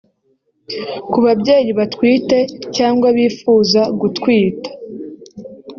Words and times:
Ku 1.11 1.17
babyeyi 1.25 1.71
batwite 1.79 2.39
cyangwa 2.75 3.07
bifuza 3.17 3.81
gutwita 3.99 4.69